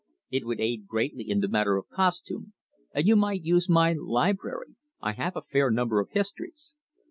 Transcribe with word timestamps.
It 0.31 0.47
would 0.47 0.59
aid 0.59 0.87
greatly 0.87 1.29
in 1.29 1.41
the 1.41 1.47
matter 1.47 1.77
of 1.77 1.87
costume, 1.89 2.53
and 2.91 3.05
you 3.05 3.15
might 3.15 3.43
use 3.43 3.69
my 3.69 3.93
library 3.93 4.73
I 4.99 5.11
have 5.13 5.35
a 5.35 5.43
fair 5.43 5.69
number 5.69 5.99
of 5.99 6.09
histories." 6.09 6.73